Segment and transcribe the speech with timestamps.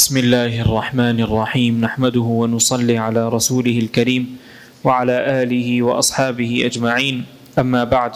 [0.00, 4.22] بسم الله الرحمن الرحيم نحمده ونصلي على رسوله الكريم
[4.84, 7.16] وعلى آله وأصحابه أجمعين
[7.58, 8.12] أما بعد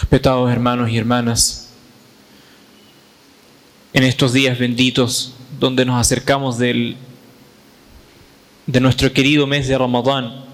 [0.00, 1.68] Respetados hermanos y hermanas,
[3.92, 6.96] en estos días benditos donde nos acercamos del,
[8.66, 10.46] de nuestro querido mes de Ramadán,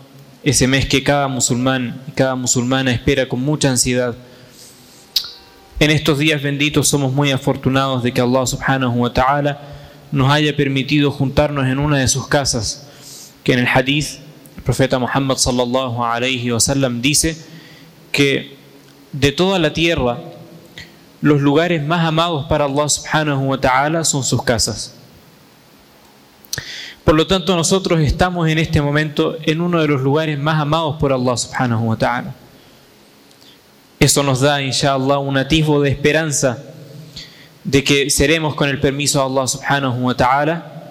[0.43, 4.17] ese mes que cada musulmán y cada musulmana espera con mucha ansiedad,
[5.81, 9.61] en estos días benditos somos muy afortunados de que Allah subhanahu wa ta'ala
[10.13, 12.89] nos haya permitido juntarnos en una de sus casas,
[13.43, 14.19] que en el hadith
[14.57, 17.37] el profeta Muhammad sallallahu alayhi wa sallam dice
[18.13, 18.57] que
[19.13, 20.19] de toda la tierra
[21.21, 24.95] los lugares más amados para Allah subhanahu wa ta'ala son sus casas.
[27.05, 30.97] Por lo tanto, nosotros estamos en este momento en uno de los lugares más amados
[31.01, 32.35] por Allah subhanahu wa ta'ala.
[34.03, 36.59] Eso nos da, inshallah, un atisbo de esperanza
[37.63, 40.91] de que seremos con el permiso de Allah subhanahu wa ta'ala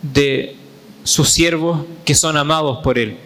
[0.00, 0.54] de
[1.02, 3.16] sus siervos que son amados por Él,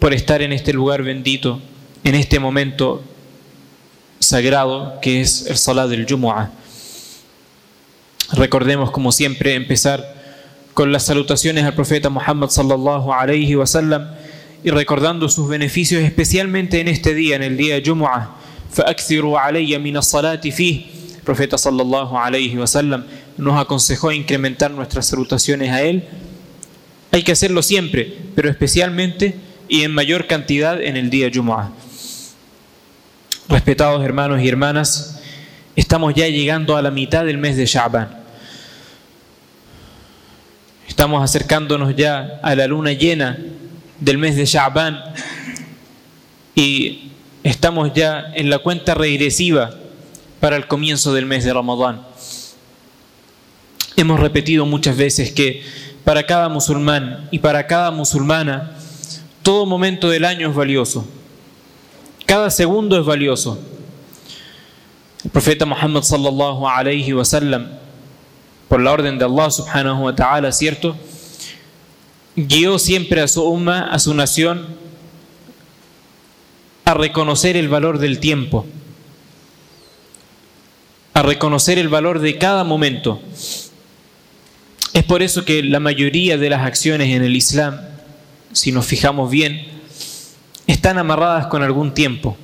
[0.00, 1.60] por estar en este lugar bendito,
[2.02, 3.00] en este momento
[4.18, 6.50] sagrado que es el Salat del Jumu'ah.
[8.32, 10.16] Recordemos, como siempre, empezar
[10.74, 14.08] con las salutaciones al profeta Muhammad sallallahu alayhi wa sallam
[14.63, 18.29] y recordando sus beneficios especialmente en este día, en el día de Jumu'ah.
[18.75, 20.85] فَأَكْثِرُوا عَلَيَّ مِنَ الصَّلَاةِ فِيهِ
[21.17, 23.05] El profeta sallallahu alayhi wa sallam
[23.37, 26.03] nos aconsejó incrementar nuestras salutaciones a él.
[27.11, 29.35] Hay que hacerlo siempre, pero especialmente
[29.69, 31.69] y en mayor cantidad en el día de Jumu'ah.
[33.47, 35.21] Respetados hermanos y hermanas,
[35.75, 38.09] estamos ya llegando a la mitad del mes de Sha'ban.
[40.87, 43.37] Estamos acercándonos ya a la luna llena
[44.00, 44.98] del mes de Sha'ban
[46.54, 47.10] y
[47.42, 49.70] estamos ya en la cuenta regresiva
[50.40, 52.02] para el comienzo del mes de Ramadán.
[53.96, 55.62] Hemos repetido muchas veces que
[56.04, 58.72] para cada musulmán y para cada musulmana
[59.42, 61.06] todo momento del año es valioso.
[62.26, 63.58] Cada segundo es valioso.
[65.24, 67.24] El profeta Muhammad sallallahu alayhi wa
[68.68, 70.96] por la orden de Allah subhanahu wa ta'ala, ¿cierto?
[72.46, 74.66] Guió siempre a su umma, a su nación,
[76.86, 78.64] a reconocer el valor del tiempo,
[81.12, 83.20] a reconocer el valor de cada momento.
[84.94, 87.78] Es por eso que la mayoría de las acciones en el Islam,
[88.52, 89.66] si nos fijamos bien,
[90.66, 92.38] están amarradas con algún tiempo.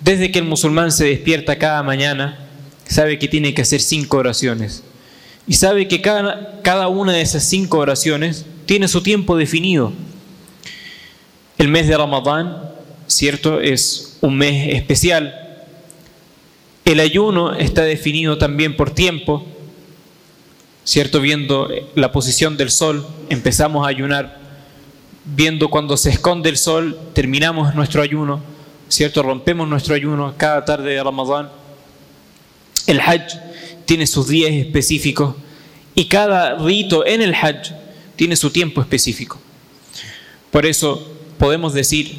[0.00, 2.48] Desde que el musulmán se despierta cada mañana,
[2.84, 4.82] sabe que tiene que hacer cinco oraciones.
[5.50, 9.92] Y sabe que cada, cada una de esas cinco oraciones tiene su tiempo definido.
[11.58, 12.70] El mes de Ramadán,
[13.08, 13.60] ¿cierto?
[13.60, 15.34] Es un mes especial.
[16.84, 19.44] El ayuno está definido también por tiempo.
[20.84, 21.20] ¿Cierto?
[21.20, 24.38] Viendo la posición del sol, empezamos a ayunar
[25.24, 28.40] viendo cuando se esconde el sol, terminamos nuestro ayuno,
[28.88, 29.24] ¿cierto?
[29.24, 31.59] Rompemos nuestro ayuno cada tarde de Ramadán.
[32.90, 33.38] El Hajj
[33.84, 35.36] tiene sus días específicos
[35.94, 37.70] y cada rito en el Hajj
[38.16, 39.38] tiene su tiempo específico.
[40.50, 41.08] Por eso
[41.38, 42.18] podemos decir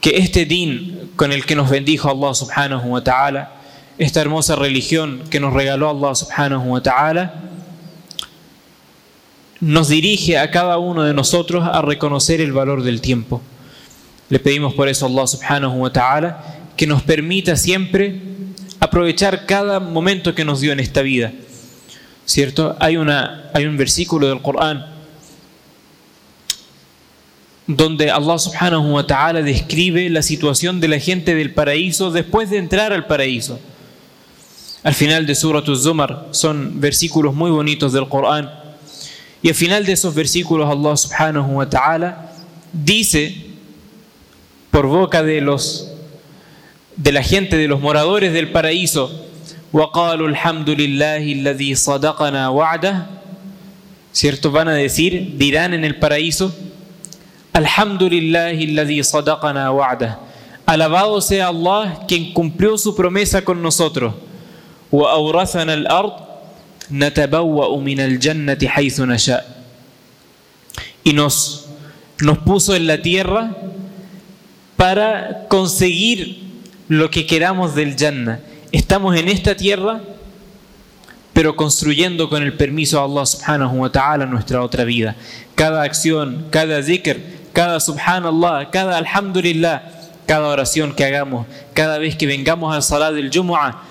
[0.00, 3.52] que este din con el que nos bendijo Allah subhanahu wa ta'ala,
[3.98, 7.42] esta hermosa religión que nos regaló Allah subhanahu wa ta'ala,
[9.60, 13.42] nos dirige a cada uno de nosotros a reconocer el valor del tiempo.
[14.28, 16.44] Le pedimos por eso a Allah subhanahu wa ta'ala
[16.76, 18.35] que nos permita siempre
[18.86, 21.32] aprovechar cada momento que nos dio en esta vida.
[22.24, 22.76] ¿Cierto?
[22.80, 24.96] Hay, una, hay un versículo del Corán
[27.66, 32.58] donde Allah subhanahu wa ta'ala describe la situación de la gente del paraíso después de
[32.58, 33.58] entrar al paraíso.
[34.84, 38.50] Al final de Surah Az-Zumar son versículos muy bonitos del Corán
[39.42, 42.32] y al final de esos versículos Allah subhanahu wa ta'ala
[42.72, 43.46] dice
[44.70, 45.90] por boca de los
[46.97, 49.09] de la gente de los moradores del paraíso
[49.73, 53.05] وقالوا الحمد لله الذي صدقنا وعده
[54.13, 56.51] cierto van a decir dirán en el paraíso
[57.55, 60.17] الحمد لله الذي صدقنا وعده
[60.67, 64.13] alabado sea Allah quien cumplió su promesa con nosotros
[64.91, 66.13] وأورثنا الأرض
[66.91, 69.45] نتبوأ من الجنة حيث نشاء
[71.05, 71.67] y nos,
[72.19, 73.55] nos puso en la tierra
[74.75, 76.44] para conseguir
[76.88, 78.40] lo que queramos del Jannah.
[78.72, 80.00] Estamos en esta tierra,
[81.32, 85.16] pero construyendo con el permiso de Allah subhanahu wa ta'ala nuestra otra vida.
[85.54, 87.18] Cada acción, cada zikr,
[87.52, 89.82] cada subhanallah, cada alhamdulillah,
[90.26, 93.82] cada oración que hagamos, cada vez que vengamos al salat del Jumu'ah,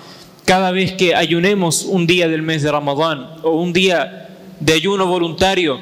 [0.44, 4.28] cada vez que ayunemos un día del mes de Ramadán o un día
[4.60, 5.80] de ayuno voluntario,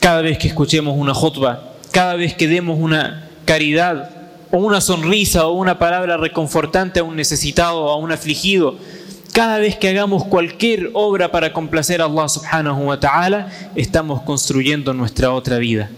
[0.00, 4.17] cada vez que escuchemos una khutbah, cada vez que demos una caridad
[4.50, 8.76] una sonrisa o una palabra reconfortante a un necesitado o a un afligido,
[9.32, 14.94] cada vez que hagamos cualquier obra para complacer a Allah subhanahu wa ta'ala, estamos construyendo
[14.94, 15.90] nuestra otra vida.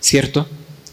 [0.00, 0.46] ¿Cierto?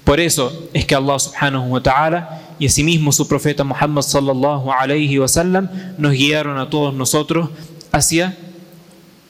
[0.04, 5.20] Por eso es que Allah subhanahu wa ta'ala y asimismo su profeta Muhammad sallallahu alayhi
[5.20, 7.50] wa sallam nos guiaron a todos nosotros
[7.92, 8.36] hacia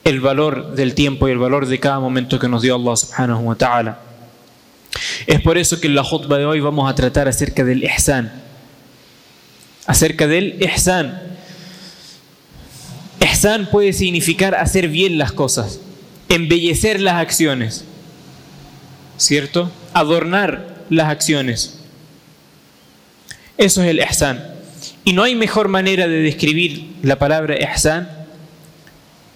[0.04, 3.48] el valor del tiempo y el valor de cada momento que nos dio Allah subhanahu
[3.48, 4.07] wa ta'ala.
[5.26, 8.32] Es por eso que en la khutbah de hoy vamos a tratar acerca del ihsan.
[9.86, 11.20] Acerca del ihsan.
[13.20, 15.80] Ihsan puede significar hacer bien las cosas,
[16.28, 17.84] embellecer las acciones,
[19.16, 19.70] ¿cierto?
[19.92, 21.78] Adornar las acciones.
[23.56, 24.44] Eso es el ihsan.
[25.04, 28.18] Y no hay mejor manera de describir la palabra ihsan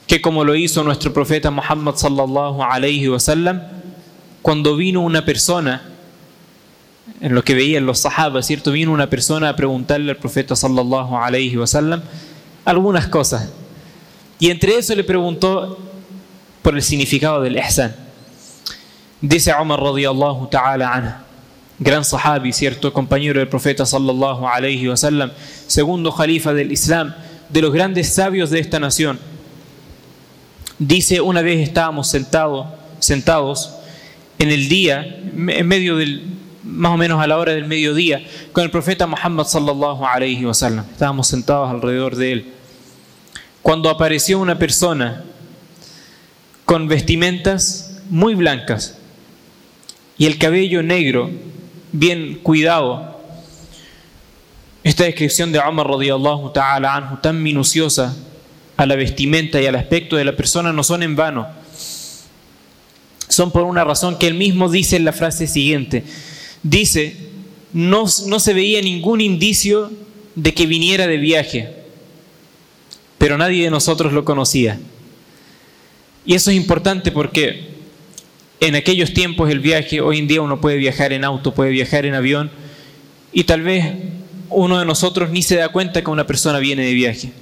[0.06, 3.62] que como lo hizo nuestro profeta Muhammad sallallahu alayhi wa sallam
[4.42, 5.82] cuando vino una persona
[7.20, 8.72] en lo que veían los sahabas, ¿cierto?
[8.72, 12.02] Vino una persona a preguntarle al profeta sallallahu alayhi wa sallam
[12.64, 13.50] algunas cosas.
[14.38, 15.78] Y entre eso le preguntó
[16.62, 17.94] por el significado del ihsan.
[19.20, 21.12] Dice Umar radiyallahu ta'ala anhu,
[21.78, 22.92] gran sahabi, ¿cierto?
[22.92, 25.30] Compañero del profeta sallallahu alayhi wa sallam,
[25.68, 27.14] segundo jalifa del Islam,
[27.48, 29.18] de los grandes sabios de esta nación.
[30.78, 32.66] Dice, una vez estábamos sentados,
[32.98, 33.76] sentados
[34.42, 36.24] en el día, en medio del,
[36.64, 40.52] más o menos a la hora del mediodía, con el profeta Muhammad sallallahu alayhi wa
[40.52, 40.84] sallam.
[40.90, 42.52] Estábamos sentados alrededor de él.
[43.62, 45.22] Cuando apareció una persona
[46.64, 48.98] con vestimentas muy blancas
[50.18, 51.30] y el cabello negro,
[51.92, 53.20] bien cuidado.
[54.82, 58.16] Esta descripción de Umar radiyallahu ta'ala anhu, tan minuciosa
[58.76, 61.61] a la vestimenta y al aspecto de la persona, no son en vano.
[63.32, 66.04] Son por una razón que él mismo dice en la frase siguiente.
[66.62, 67.16] Dice,
[67.72, 69.90] no, no se veía ningún indicio
[70.34, 71.72] de que viniera de viaje,
[73.16, 74.78] pero nadie de nosotros lo conocía.
[76.26, 77.70] Y eso es importante porque
[78.60, 82.04] en aquellos tiempos el viaje, hoy en día uno puede viajar en auto, puede viajar
[82.04, 82.50] en avión,
[83.32, 83.94] y tal vez
[84.50, 87.32] uno de nosotros ni se da cuenta que una persona viene de viaje.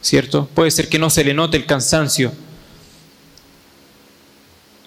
[0.00, 0.48] ¿Cierto?
[0.52, 2.32] Puede ser que no se le note el cansancio.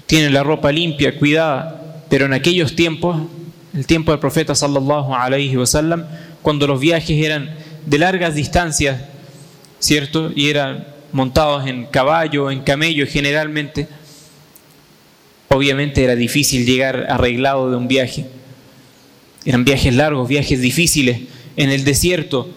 [0.06, 3.22] Tiene la ropa limpia, cuidada, pero en aquellos tiempos,
[3.74, 6.06] el tiempo del profeta sallallahu alaihi wasallam,
[6.42, 7.56] cuando los viajes eran
[7.86, 9.02] de largas distancias,
[9.80, 10.31] ¿cierto?
[10.36, 13.88] Y eran montados en caballo, en camello generalmente,
[15.56, 18.25] Obviamente era difícil llegar arreglado de un viaje.
[19.46, 21.22] Eran viajes largos, viajes difíciles,
[21.56, 22.50] en el desierto,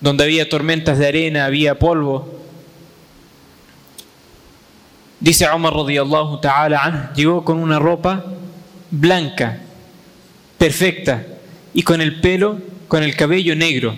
[0.00, 2.35] donde había tormentas de arena, había polvo.
[5.26, 8.24] Dice Omar radiyallahu ta'ala llegó con una ropa
[8.92, 9.58] blanca,
[10.56, 11.26] perfecta,
[11.74, 13.96] y con el pelo, con el cabello negro,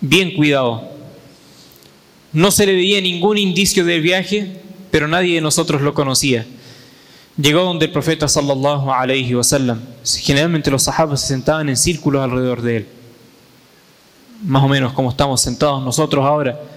[0.00, 0.92] bien cuidado.
[2.32, 4.60] No se le veía ningún indicio del viaje,
[4.92, 6.46] pero nadie de nosotros lo conocía.
[7.36, 9.80] Llegó donde el profeta sallallahu alayhi wa sallam.
[10.04, 12.86] Generalmente los sahabas se sentaban en círculos alrededor de él.
[14.44, 16.75] Más o menos como estamos sentados nosotros ahora.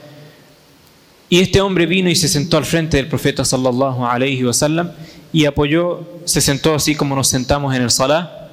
[1.29, 4.91] Y este hombre vino y se sentó al frente del profeta sallallahu alayhi wa sallam
[5.31, 8.49] y apoyó, se sentó así como nos sentamos en el salah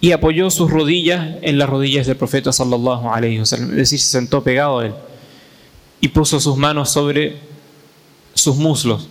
[0.00, 3.70] y apoyó sus rodillas en las rodillas del profeta sallallahu alayhi wa sallam.
[3.70, 4.94] Es decir, se sentó pegado a él
[6.00, 7.38] y puso sus manos sobre
[8.34, 9.08] sus muslos.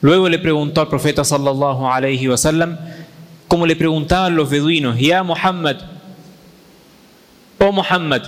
[0.00, 2.78] Luego le preguntó al profeta sallallahu alaihi wasallam,
[3.48, 5.78] como le preguntaban los beduinos, ya Muhammad,
[7.58, 8.22] oh Muhammad,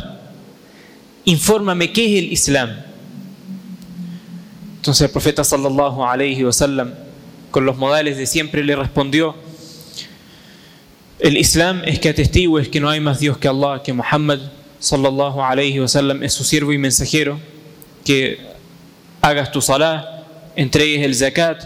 [1.29, 2.71] infórmame qué es el Islam.
[4.77, 6.95] Entonces el profeta sallallahu alaihi wasallam,
[7.51, 9.35] con los modales de siempre, le respondió:
[11.19, 14.39] El Islam es que atestigues que no hay más Dios que Allah, que Muhammad
[14.79, 17.39] sallallahu alaihi wasallam es su siervo y mensajero,
[18.07, 18.39] que
[19.21, 20.25] hagas tu salah,
[20.57, 21.63] entregues el zakat,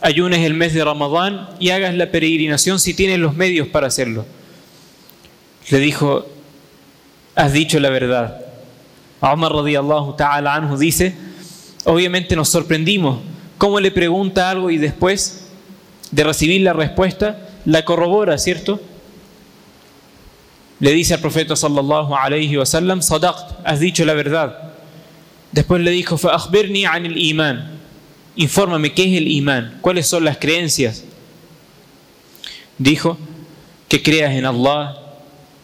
[0.00, 4.24] ayunes el mes de Ramadán y hagas la peregrinación si tienes los medios para hacerlo.
[5.68, 6.26] Le dijo,
[7.34, 8.47] has dicho la verdad.
[9.20, 9.52] Omar
[10.16, 11.14] ta'ala anhu dice,
[11.84, 13.20] obviamente nos sorprendimos
[13.56, 15.48] cómo le pregunta algo y después
[16.10, 18.80] de recibir la respuesta la corrobora, ¿cierto?
[20.80, 24.72] Le dice al profeta sallallahu alayhi wa sallam, Sadaqt, has dicho la verdad.
[25.52, 27.78] Después le dijo, Fa'akhbirni an el imán.
[28.36, 29.78] Infórmame, ¿qué es el imán?
[29.80, 31.04] ¿Cuáles son las creencias?
[32.78, 33.18] Dijo,
[33.88, 34.96] que creas en Allah,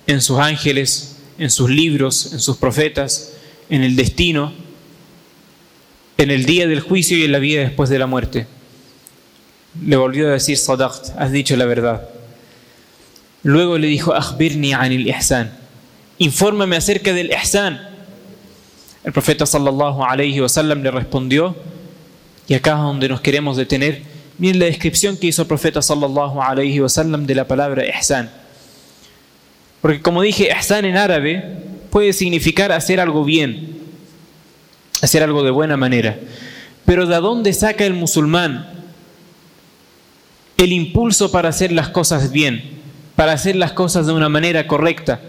[0.07, 3.34] en sus ángeles, en sus libros, en sus profetas,
[3.75, 4.53] en el destino,
[6.17, 8.47] en el día del juicio y en la vida después de la muerte.
[9.85, 12.09] Le volvió a decir Sadaqt, has dicho la verdad.
[13.43, 15.53] Luego le dijo, Akhbirni anil ihsan,
[16.19, 17.81] infórmame acerca del ihsan.
[19.03, 21.57] El profeta sallallahu alayhi le respondió,
[22.47, 24.03] y acá es donde nos queremos detener,
[24.39, 28.31] miren la descripción que hizo el profeta sallallahu alayhi de la palabra ihsan.
[29.83, 33.79] Porque como dije, ihsan en árabe puede significar hacer algo bien,
[35.01, 36.19] hacer algo de buena manera.
[36.85, 38.69] Pero ¿de dónde saca el musulmán
[40.57, 42.75] el impulso para hacer las cosas bien?
[43.17, 45.21] para hacer las cosas de una manera correcta.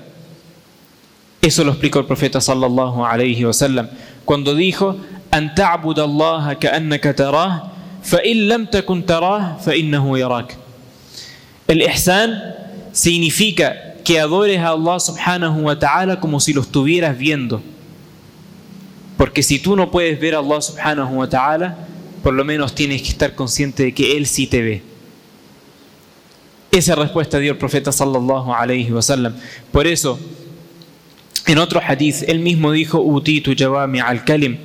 [1.41, 3.87] Eso lo explicó el profeta sallallahu alayhi wa sallam
[4.25, 4.97] cuando dijo.
[11.67, 12.55] El ihsan
[12.91, 17.61] significa que adores a Allah subhanahu wa ta'ala como si lo estuvieras viendo.
[19.17, 21.75] Porque si tú no puedes ver a Allah subhanahu wa ta'ala,
[22.23, 24.83] por lo menos tienes que estar consciente de que Él sí te ve.
[26.71, 29.33] Esa respuesta dio el profeta sallallahu alayhi wa sallam.
[29.71, 30.19] Por eso,
[31.47, 34.57] en otro hadith, él mismo dijo, Utitu jawami al kalim.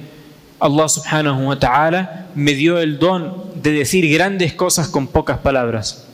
[0.59, 6.09] Allah subhanahu wa ta'ala me dio el don de decir grandes cosas con pocas palabras.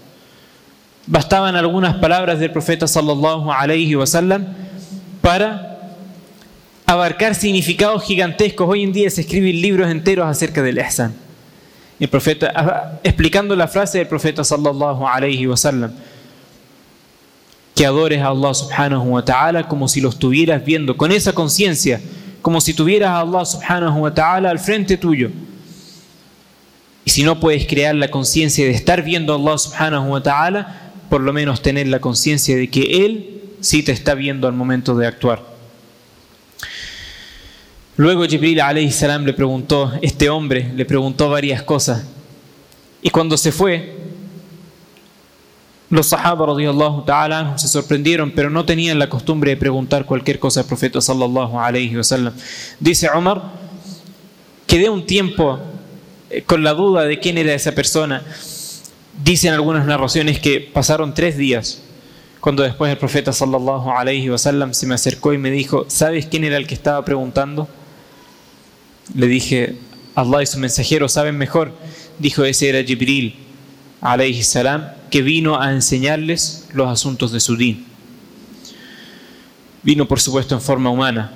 [1.07, 4.47] Bastaban algunas palabras del profeta sallallahu alayhi wa sallam
[5.21, 5.93] para
[6.85, 8.69] abarcar significados gigantescos.
[8.69, 11.27] Hoy en día se escriben libros enteros acerca del ihsan
[11.99, 15.93] el profeta, explicando la frase del profeta sallallahu alayhi wa sallam,
[17.75, 22.01] que adores a Allah subhanahu wa ta'ala como si lo estuvieras viendo, con esa conciencia,
[22.43, 25.31] como si tuvieras a Allah subhanahu wa ta'ala al frente tuyo.
[27.05, 30.86] Y si no puedes crear la conciencia de estar viendo a Allah subhanahu wa ta'ala,
[31.09, 34.95] por lo menos tener la conciencia de que Él sí te está viendo al momento
[34.95, 35.43] de actuar.
[37.97, 38.61] Luego Jibril
[38.93, 42.05] salam le preguntó, este hombre le preguntó varias cosas.
[43.01, 43.97] Y cuando se fue,
[45.89, 46.47] los sahaba
[47.07, 51.59] ta'ala se sorprendieron, pero no tenían la costumbre de preguntar cualquier cosa al profeta sallallahu
[51.59, 52.35] alayhi wasallam.
[52.81, 53.53] Dice Omar,
[54.67, 55.59] quedé un tiempo
[56.29, 58.23] eh, con la duda de quién era esa persona.
[59.23, 61.83] Dicen algunas narraciones que pasaron tres días
[62.47, 66.45] cuando después el profeta sallallahu alayhi wasallam se me acercó y me dijo, ¿sabes quién
[66.45, 67.69] era el que estaba preguntando?
[69.15, 69.77] Le dije,
[70.15, 71.73] Allah y su mensajero saben mejor.
[72.19, 73.35] Dijo, ese era Jibril,
[74.01, 77.85] alayhi salam, que vino a enseñarles los asuntos de su din.
[79.83, 81.33] Vino, por supuesto, en forma humana.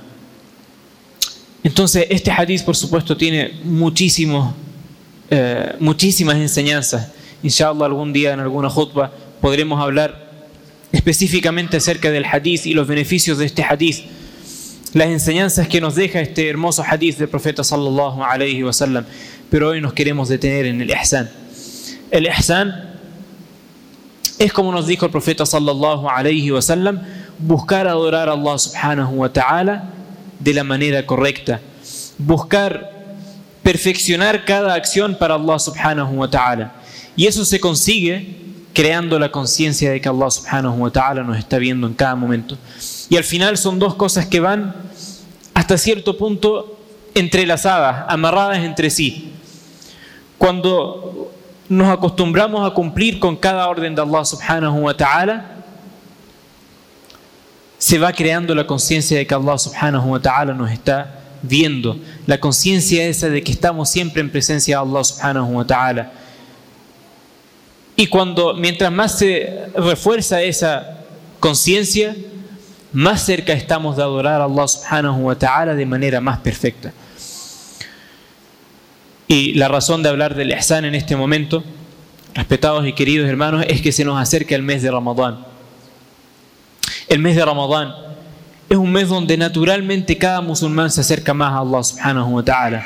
[1.63, 4.55] Entonces, este hadith, por supuesto, tiene muchísimos,
[5.29, 7.09] eh, muchísimas enseñanzas.
[7.43, 10.31] Inshallah, algún día en alguna khutbah podremos hablar
[10.93, 14.05] específicamente acerca del hadith y los beneficios de este hadith
[14.93, 19.05] las enseñanzas que nos deja este hermoso hadith del profeta sallallahu alayhi wa sallam.
[19.49, 21.31] Pero hoy nos queremos detener en el ihsan.
[22.11, 22.91] El ihsan
[24.39, 27.03] es como nos dijo el profeta sallallahu alayhi wa sallam,
[27.39, 29.85] buscar adorar a Allah subhanahu wa ta'ala
[30.41, 31.61] de la manera correcta.
[32.19, 32.91] Buscar
[33.63, 36.80] perfeccionar cada acción para Allah subhanahu wa ta'ala.
[37.21, 38.35] Y eso se consigue
[38.73, 42.57] creando la conciencia de que Allah subhanahu wa ta'ala nos está viendo en cada momento.
[43.11, 44.75] Y al final son dos cosas que van
[45.53, 46.79] hasta cierto punto
[47.15, 49.35] entrelazadas, amarradas entre sí.
[50.39, 51.31] Cuando
[51.69, 55.57] nos acostumbramos a cumplir con cada orden de Allah subhanahu wa ta'ala,
[57.77, 62.41] se va creando la conciencia de que Allah subhanahu wa ta'ala nos está viendo, la
[62.41, 66.13] conciencia esa de que estamos siempre en presencia de Allah subhanahu wa ta'ala.
[68.01, 71.01] Y cuando, mientras más se refuerza esa
[71.39, 72.17] conciencia,
[72.95, 76.95] más cerca estamos de adorar a Allah subhanahu wa ta'ala de manera más perfecta.
[79.29, 81.63] Y la razón de hablar del ihsan en este momento,
[82.33, 85.45] respetados y queridos hermanos, es que se nos acerca el mes de Ramadán.
[87.07, 87.93] El mes de Ramadán
[88.71, 92.83] es un mes donde naturalmente cada musulmán se acerca más a Allah subhanahu wa ta'ala.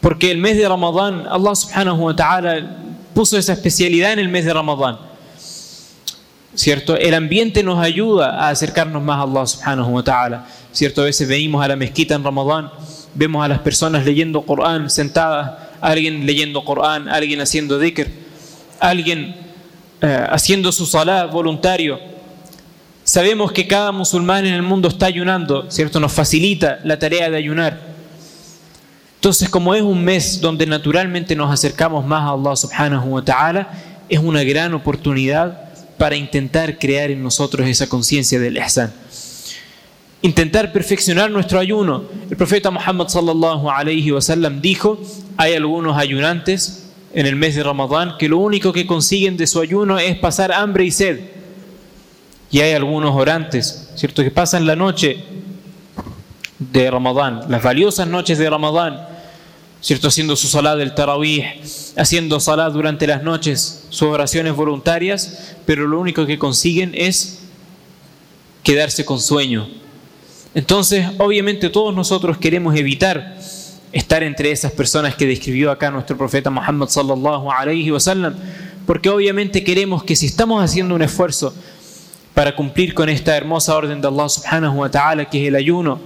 [0.00, 2.82] Porque el mes de Ramadán, Allah subhanahu wa ta'ala
[3.16, 4.98] puso esa especialidad en el mes de Ramadán.
[6.54, 6.98] ¿cierto?
[6.98, 11.00] El ambiente nos ayuda a acercarnos más a Allah subhanahu wa ta'ala, ¿cierto?
[11.00, 12.70] A veces venimos a la mezquita en Ramadán,
[13.14, 18.06] vemos a las personas leyendo Corán sentadas, alguien leyendo Corán, alguien haciendo dhikr,
[18.80, 19.34] alguien
[20.02, 21.98] eh, haciendo su salah voluntario.
[23.02, 26.00] Sabemos que cada musulmán en el mundo está ayunando, ¿cierto?
[26.00, 27.95] Nos facilita la tarea de ayunar.
[29.26, 33.68] Entonces, como es un mes donde naturalmente nos acercamos más a Allah subhanahu wa ta'ala,
[34.08, 35.68] es una gran oportunidad
[35.98, 38.92] para intentar crear en nosotros esa conciencia del ihsan.
[40.22, 42.04] Intentar perfeccionar nuestro ayuno.
[42.30, 44.96] El profeta Muhammad sallallahu alayhi wa sallam dijo,
[45.36, 49.60] hay algunos ayunantes en el mes de Ramadán que lo único que consiguen de su
[49.60, 51.18] ayuno es pasar hambre y sed.
[52.52, 54.22] Y hay algunos orantes, ¿cierto?
[54.22, 55.24] Que pasan la noche
[56.60, 59.15] de Ramadán, las valiosas noches de Ramadán,
[59.80, 60.08] ¿cierto?
[60.08, 61.44] Haciendo su salat del Tarawih,
[61.96, 67.40] haciendo salat durante las noches, sus oraciones voluntarias, pero lo único que consiguen es
[68.62, 69.68] quedarse con sueño.
[70.54, 73.36] Entonces, obviamente todos nosotros queremos evitar
[73.92, 77.48] estar entre esas personas que describió acá nuestro profeta Muhammad sallallahu
[78.86, 81.54] porque obviamente queremos que si estamos haciendo un esfuerzo
[82.34, 85.98] para cumplir con esta hermosa orden de Allah subhanahu wa ta'ala que es el ayuno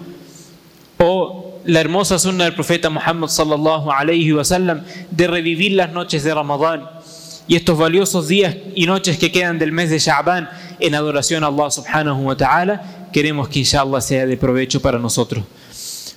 [0.99, 1.40] o
[1.71, 6.83] la hermosa sunna del profeta Muhammad sallallahu alaihi wasallam de revivir las noches de Ramadán
[7.47, 10.51] y estos valiosos días y noches que quedan del mes de Sha'ban
[10.81, 15.45] en adoración a Allah subhanahu wa ta'ala, queremos que inshallah sea de provecho para nosotros.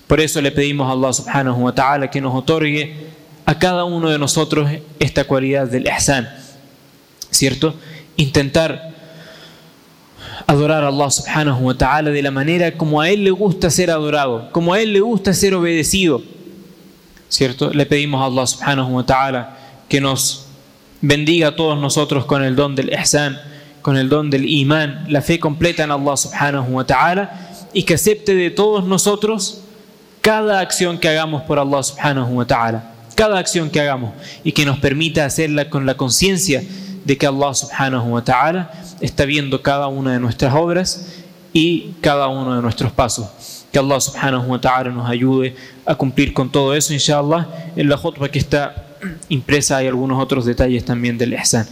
[0.07, 3.09] Por eso le pedimos a Allah subhanahu wa ta'ala que nos otorgue
[3.45, 4.67] a cada uno de nosotros
[4.99, 6.27] esta cualidad del ihsan,
[7.29, 7.75] ¿cierto?
[8.15, 8.92] Intentar
[10.47, 13.91] adorar a Allah subhanahu wa ta'ala de la manera como a Él le gusta ser
[13.91, 16.21] adorado, como a Él le gusta ser obedecido,
[17.29, 17.71] ¿cierto?
[17.71, 20.45] Le pedimos a Allah subhanahu wa ta'ala que nos
[21.01, 23.37] bendiga a todos nosotros con el don del ihsan,
[23.81, 27.95] con el don del imán, la fe completa en Allah subhanahu wa ta'ala y que
[27.95, 29.61] acepte de todos nosotros
[30.21, 34.13] cada acción que hagamos por Allah subhanahu wa ta'ala, cada acción que hagamos
[34.43, 36.63] y que nos permita hacerla con la conciencia
[37.03, 38.71] de que Allah subhanahu wa ta'ala
[39.03, 41.07] está viendo cada una de nuestras obras
[41.51, 43.65] y cada uno de nuestros pasos.
[43.71, 45.55] Que Allah subhanahu wa ta'ala nos ayude
[45.85, 47.47] a cumplir con todo eso, inshallah.
[47.75, 48.87] En la khutbah que está
[49.27, 51.67] impresa hay algunos otros detalles también del ihsan.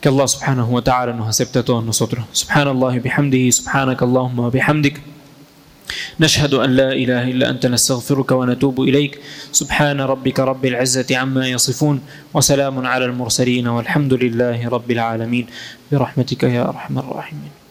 [0.00, 2.24] Que Allah subhanahu wa ta'ala nos acepte a todos nosotros.
[2.32, 5.13] Subhanallah bihamdihi, subhanak Allahumma bihamdik.
[6.20, 9.18] نشهد أن لا إله إلا أنت نستغفرك ونتوب إليك.
[9.52, 12.00] سبحان ربك رب العزة عما يصفون
[12.34, 15.46] وسلام على المرسلين والحمد لله رب العالمين.
[15.92, 17.63] برحمتك يا أرحم الراحمين.